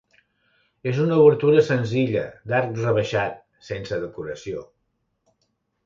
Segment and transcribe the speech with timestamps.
[0.91, 3.39] És una obertura senzilla, d'arc rebaixat,
[3.71, 4.69] sense decoració.